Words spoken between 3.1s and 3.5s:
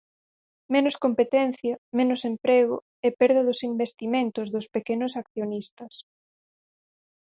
perda